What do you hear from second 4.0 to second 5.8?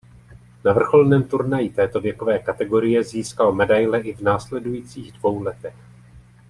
i v následujících dvou letech.